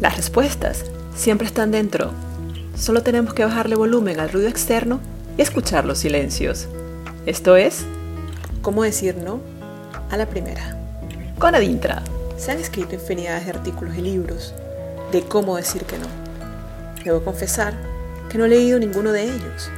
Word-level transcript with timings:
Las 0.00 0.16
respuestas 0.16 0.86
siempre 1.14 1.46
están 1.46 1.70
dentro. 1.70 2.12
Solo 2.74 3.02
tenemos 3.02 3.34
que 3.34 3.44
bajarle 3.44 3.76
volumen 3.76 4.18
al 4.18 4.30
ruido 4.30 4.48
externo 4.48 4.98
y 5.36 5.42
escuchar 5.42 5.84
los 5.84 5.98
silencios. 5.98 6.68
Esto 7.26 7.56
es, 7.56 7.84
¿cómo 8.62 8.82
decir 8.82 9.18
no 9.18 9.40
a 10.10 10.16
la 10.16 10.24
primera? 10.24 10.74
Con 11.38 11.54
Adintra. 11.54 12.02
Se 12.38 12.50
han 12.50 12.58
escrito 12.58 12.94
infinidades 12.94 13.44
de 13.44 13.50
artículos 13.50 13.94
y 13.94 14.00
libros 14.00 14.54
de 15.12 15.20
cómo 15.20 15.56
decir 15.56 15.84
que 15.84 15.98
no. 15.98 16.06
Debo 17.04 17.22
confesar 17.22 17.74
que 18.30 18.38
no 18.38 18.46
he 18.46 18.48
leído 18.48 18.78
ninguno 18.78 19.12
de 19.12 19.24
ellos, 19.24 19.70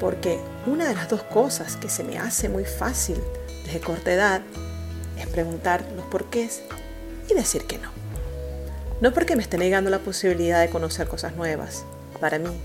porque 0.00 0.40
una 0.66 0.88
de 0.88 0.94
las 0.94 1.10
dos 1.10 1.24
cosas 1.24 1.76
que 1.76 1.90
se 1.90 2.04
me 2.04 2.16
hace 2.16 2.48
muy 2.48 2.64
fácil 2.64 3.18
desde 3.66 3.80
corta 3.80 4.14
edad 4.14 4.40
es 5.18 5.26
preguntar 5.26 5.84
los 5.94 6.06
porqués 6.06 6.62
y 7.28 7.34
decir 7.34 7.64
que 7.64 7.76
no. 7.76 8.01
No 9.02 9.12
porque 9.12 9.34
me 9.34 9.42
esté 9.42 9.58
negando 9.58 9.90
la 9.90 9.98
posibilidad 9.98 10.60
de 10.60 10.70
conocer 10.70 11.08
cosas 11.08 11.34
nuevas. 11.34 11.84
Para 12.20 12.38
mí, 12.38 12.56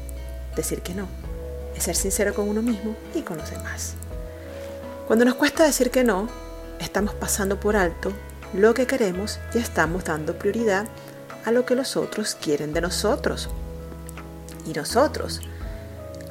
decir 0.56 0.84
que 0.84 0.94
no 0.94 1.08
es 1.76 1.82
ser 1.82 1.96
sincero 1.96 2.36
con 2.36 2.48
uno 2.48 2.62
mismo 2.62 2.96
y 3.16 3.22
con 3.22 3.40
los 3.40 3.50
demás. 3.50 3.96
Cuando 5.08 5.26
nos 5.26 5.34
cuesta 5.34 5.64
decir 5.64 5.90
que 5.90 6.04
no, 6.04 6.30
estamos 6.80 7.16
pasando 7.16 7.60
por 7.60 7.76
alto 7.76 8.14
lo 8.54 8.76
que 8.76 8.86
queremos 8.86 9.40
y 9.56 9.58
estamos 9.58 10.06
dando 10.06 10.38
prioridad 10.38 10.86
a 11.44 11.52
lo 11.52 11.66
que 11.66 11.74
los 11.74 11.98
otros 11.98 12.36
quieren 12.36 12.72
de 12.72 12.82
nosotros. 12.82 13.50
Y 14.68 14.74
nosotros, 14.74 15.42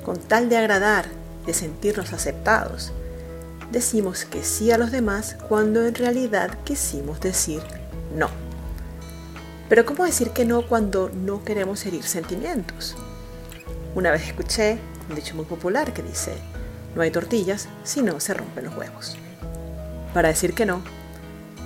con 0.04 0.20
tal 0.20 0.48
de 0.48 0.56
agradar, 0.56 1.06
de 1.46 1.52
sentirnos 1.52 2.12
aceptados, 2.12 2.92
decimos 3.72 4.24
que 4.24 4.44
sí 4.44 4.70
a 4.70 4.78
los 4.78 4.92
demás 4.92 5.36
cuando 5.48 5.84
en 5.84 5.96
realidad 5.96 6.56
quisimos 6.62 7.18
decir 7.18 7.60
no. 8.14 8.45
Pero 9.68 9.84
¿cómo 9.84 10.04
decir 10.04 10.30
que 10.30 10.44
no 10.44 10.62
cuando 10.66 11.10
no 11.10 11.44
queremos 11.44 11.84
herir 11.86 12.04
sentimientos? 12.04 12.96
Una 13.94 14.12
vez 14.12 14.28
escuché 14.28 14.78
un 15.08 15.16
dicho 15.16 15.34
muy 15.34 15.44
popular 15.44 15.92
que 15.92 16.02
dice, 16.02 16.34
no 16.94 17.02
hay 17.02 17.10
tortillas 17.10 17.68
si 17.82 18.02
no 18.02 18.20
se 18.20 18.34
rompen 18.34 18.66
los 18.66 18.76
huevos. 18.76 19.16
Para 20.14 20.28
decir 20.28 20.54
que 20.54 20.66
no, 20.66 20.82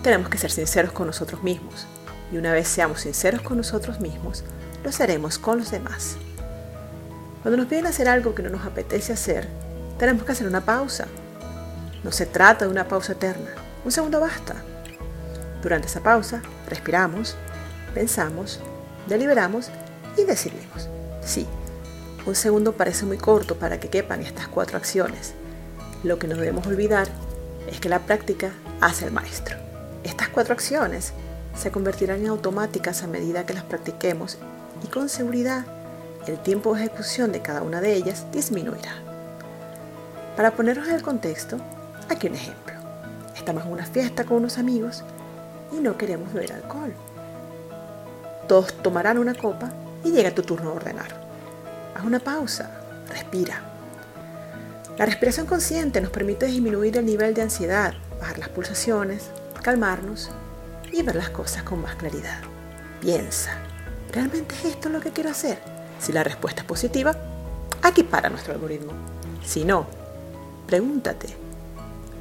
tenemos 0.03 0.29
que 0.29 0.39
ser 0.39 0.51
sinceros 0.51 0.93
con 0.93 1.07
nosotros 1.07 1.43
mismos. 1.43 1.87
Y 2.33 2.39
una 2.39 2.53
vez 2.53 2.69
seamos 2.69 3.03
sinceros 3.03 3.43
con 3.43 3.57
nosotros 3.57 4.01
mismos, 4.01 4.45
lo 4.83 4.93
seremos 4.93 5.39
con 5.39 5.59
los 5.59 5.71
demás. 5.71 6.17
Cuando 7.43 7.59
nos 7.59 7.67
piden 7.67 7.87
hacer 7.87 8.09
algo 8.09 8.35
que 8.35 8.43
no 8.43 8.51
nos 8.51 8.65
apetece 8.65 9.13
hacer, 9.13 9.49
tenemos 9.99 10.25
que 10.25 10.33
hacer 10.33 10.47
una 10.47 10.63
pausa. 10.63 11.07
No 12.03 12.13
se 12.13 12.25
trata 12.25 12.65
de 12.65 12.71
una 12.71 12.89
pausa 12.89 13.13
eterna. 13.13 13.51
Un 13.85 13.93
segundo 13.93 14.21
basta. 14.21 14.55
Durante 15.63 15.89
esa 15.89 16.01
pausa, 16.01 16.41
respiramos, 16.69 17.37
pensamos, 17.91 18.61
deliberamos 19.09 19.71
y 20.17 20.25
decidimos. 20.25 20.89
Sí, 21.23 21.47
un 22.27 22.35
segundo 22.35 22.73
parece 22.73 23.07
muy 23.07 23.19
corto 23.19 23.57
para 23.57 23.81
que 23.81 23.89
quepan 23.89 24.23
estas 24.23 24.49
cuatro 24.49 24.77
acciones. 24.77 25.35
Lo 26.03 26.19
que 26.19 26.27
no 26.27 26.37
debemos 26.37 26.67
olvidar 26.67 27.09
es 27.67 27.81
que 27.81 27.89
la 27.89 28.01
práctica 28.01 28.53
hace 28.81 29.07
el 29.07 29.13
maestro. 29.13 29.57
Estas 30.05 30.29
cuatro 30.29 30.55
acciones 30.55 31.13
se 31.57 31.71
convertirán 31.71 32.21
en 32.21 32.29
automáticas 32.29 33.03
a 33.03 33.07
medida 33.07 33.47
que 33.47 33.55
las 33.55 33.65
practiquemos 33.65 34.39
y 34.85 34.89
con 34.89 35.09
seguridad 35.09 35.65
el 36.27 36.39
tiempo 36.39 36.75
de 36.75 36.85
ejecución 36.85 37.33
de 37.33 37.43
cada 37.43 37.63
una 37.63 37.81
de 37.81 37.95
ellas 37.95 38.27
disminuirá. 38.33 38.95
Para 40.37 40.53
ponernos 40.53 40.89
en 40.89 40.95
el 40.95 41.03
contexto, 41.03 41.59
aquí 42.09 42.29
un 42.29 42.35
ejemplo. 42.35 42.75
Estamos 43.37 43.65
en 43.65 43.73
una 43.73 43.87
fiesta 43.87 44.25
con 44.25 44.39
unos 44.39 44.59
amigos 44.59 45.03
y 45.73 45.81
no 45.81 45.97
queremos 45.97 46.33
beber 46.33 46.53
alcohol. 46.53 46.93
Todos 48.51 48.73
tomarán 48.83 49.17
una 49.17 49.37
copa 49.37 49.71
y 50.03 50.11
llega 50.11 50.35
tu 50.35 50.43
turno 50.43 50.71
a 50.71 50.73
ordenar. 50.73 51.07
Haz 51.95 52.05
una 52.05 52.19
pausa, 52.19 52.69
respira. 53.09 53.61
La 54.99 55.07
respiración 55.07 55.47
consciente 55.47 56.01
nos 56.01 56.11
permite 56.11 56.47
disminuir 56.47 56.97
el 56.97 57.07
nivel 57.07 57.33
de 57.33 57.43
ansiedad, 57.43 57.95
bajar 58.19 58.41
las 58.41 58.49
pulsaciones, 58.49 59.31
calmarnos 59.63 60.31
y 60.91 61.01
ver 61.03 61.15
las 61.15 61.31
cosas 61.31 61.63
con 61.63 61.81
más 61.81 61.95
claridad. 61.95 62.41
Piensa, 63.01 63.53
¿realmente 64.11 64.57
es 64.57 64.65
esto 64.65 64.89
lo 64.89 65.01
que 65.01 65.13
quiero 65.13 65.31
hacer? 65.31 65.61
Si 66.01 66.13
la 66.13 66.25
respuesta 66.25 66.63
es 66.63 66.67
positiva, 66.67 67.15
aquí 67.83 68.03
para 68.03 68.31
nuestro 68.31 68.53
algoritmo. 68.53 68.95
Si 69.45 69.65
no, 69.65 69.87
pregúntate, 70.67 71.29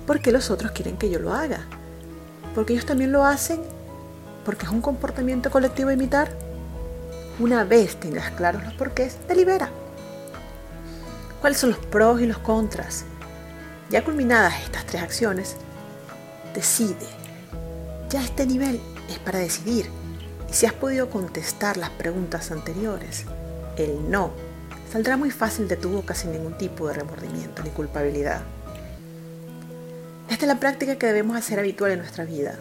¿por 0.06 0.22
qué 0.22 0.32
los 0.32 0.52
otros 0.52 0.74
quieren 0.74 0.96
que 0.96 1.10
yo 1.10 1.18
lo 1.18 1.34
haga? 1.34 1.66
¿Porque 2.54 2.74
ellos 2.74 2.86
también 2.86 3.12
lo 3.12 3.26
hacen? 3.26 3.79
¿Porque 4.50 4.66
es 4.66 4.72
un 4.72 4.82
comportamiento 4.82 5.52
colectivo 5.52 5.92
imitar? 5.92 6.32
Una 7.38 7.64
vez 7.66 7.98
tengas 7.98 8.32
claros 8.32 8.64
los 8.64 8.74
porqués, 8.74 9.20
delibera. 9.28 9.70
¿Cuáles 11.40 11.60
son 11.60 11.70
los 11.70 11.78
pros 11.78 12.20
y 12.20 12.26
los 12.26 12.40
contras? 12.40 13.06
Ya 13.92 14.04
culminadas 14.04 14.56
estas 14.64 14.88
tres 14.88 15.04
acciones, 15.04 15.56
decide. 16.56 17.06
Ya 18.10 18.24
este 18.24 18.48
nivel 18.48 18.82
es 19.08 19.20
para 19.20 19.38
decidir. 19.38 19.88
Y 20.50 20.54
si 20.54 20.66
has 20.66 20.74
podido 20.74 21.12
contestar 21.12 21.78
las 21.78 21.92
preguntas 21.92 22.50
anteriores, 22.50 23.26
el 23.78 24.10
no 24.10 24.32
saldrá 24.92 25.16
muy 25.16 25.30
fácil 25.30 25.68
de 25.68 25.76
tu 25.76 25.90
boca 25.90 26.16
sin 26.16 26.32
ningún 26.32 26.58
tipo 26.58 26.88
de 26.88 26.96
remordimiento 26.96 27.62
ni 27.62 27.70
culpabilidad. 27.70 28.42
Esta 30.28 30.46
es 30.46 30.48
la 30.48 30.60
práctica 30.60 30.96
que 30.96 31.06
debemos 31.06 31.38
hacer 31.38 31.60
habitual 31.60 31.92
en 31.92 32.00
nuestra 32.00 32.26
vida. 32.26 32.58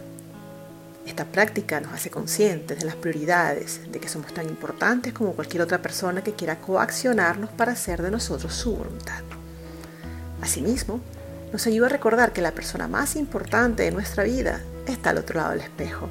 Esta 1.05 1.25
práctica 1.25 1.79
nos 1.79 1.93
hace 1.93 2.09
conscientes 2.09 2.79
de 2.79 2.85
las 2.85 2.95
prioridades, 2.95 3.91
de 3.91 3.99
que 3.99 4.09
somos 4.09 4.33
tan 4.33 4.47
importantes 4.47 5.13
como 5.13 5.33
cualquier 5.33 5.63
otra 5.63 5.81
persona 5.81 6.23
que 6.23 6.33
quiera 6.33 6.59
coaccionarnos 6.59 7.49
para 7.51 7.71
hacer 7.71 8.01
de 8.01 8.11
nosotros 8.11 8.53
su 8.53 8.75
voluntad. 8.75 9.23
Asimismo, 10.41 11.01
nos 11.51 11.65
ayuda 11.65 11.87
a 11.87 11.89
recordar 11.89 12.31
que 12.31 12.41
la 12.41 12.51
persona 12.51 12.87
más 12.87 13.15
importante 13.15 13.83
de 13.83 13.91
nuestra 13.91 14.23
vida 14.23 14.61
está 14.87 15.09
al 15.09 15.17
otro 15.17 15.39
lado 15.39 15.51
del 15.51 15.61
espejo. 15.61 16.07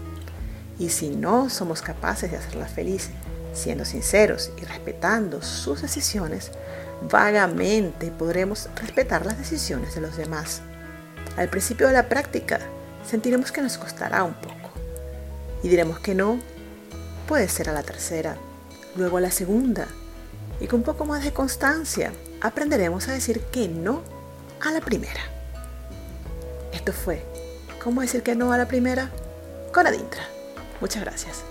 Y 0.78 0.90
si 0.90 1.10
no 1.10 1.48
somos 1.48 1.82
capaces 1.82 2.30
de 2.30 2.36
hacerla 2.36 2.66
feliz, 2.66 3.10
siendo 3.52 3.84
sinceros 3.84 4.50
y 4.60 4.64
respetando 4.64 5.42
sus 5.42 5.82
decisiones, 5.82 6.50
vagamente 7.02 8.10
podremos 8.10 8.68
respetar 8.76 9.26
las 9.26 9.38
decisiones 9.38 9.94
de 9.94 10.00
los 10.00 10.16
demás. 10.16 10.62
Al 11.36 11.48
principio 11.48 11.86
de 11.86 11.92
la 11.94 12.08
práctica, 12.08 12.58
sentiremos 13.08 13.52
que 13.52 13.62
nos 13.62 13.78
costará 13.78 14.24
un 14.24 14.34
poco 14.34 14.67
y 15.62 15.68
diremos 15.68 15.98
que 15.98 16.14
no, 16.14 16.38
puede 17.26 17.48
ser 17.48 17.68
a 17.68 17.72
la 17.72 17.82
tercera, 17.82 18.36
luego 18.96 19.18
a 19.18 19.20
la 19.20 19.30
segunda. 19.30 19.88
Y 20.60 20.66
con 20.66 20.80
un 20.80 20.84
poco 20.84 21.04
más 21.04 21.24
de 21.24 21.32
constancia 21.32 22.12
aprenderemos 22.40 23.08
a 23.08 23.12
decir 23.12 23.40
que 23.52 23.68
no 23.68 24.02
a 24.60 24.70
la 24.70 24.80
primera. 24.80 25.20
Esto 26.72 26.92
fue 26.92 27.22
¿Cómo 27.82 28.00
decir 28.00 28.22
que 28.22 28.34
no 28.34 28.52
a 28.52 28.58
la 28.58 28.66
primera? 28.66 29.10
con 29.72 29.86
Adintra. 29.86 30.22
Muchas 30.80 31.02
gracias. 31.04 31.44